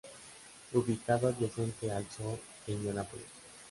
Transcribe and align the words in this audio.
Ubicado 0.73 1.27
adyacente 1.27 1.91
al 1.91 2.03
Zoo 2.09 2.39
de 2.65 2.73
Indianapolis. 2.73 3.23